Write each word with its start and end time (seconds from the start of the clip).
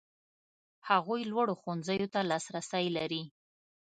هغوی 0.89 1.21
لوړو 1.31 1.53
ښوونځیو 1.61 2.07
ته 2.13 2.19
لاسرسی 2.31 2.85
لري. 2.97 3.23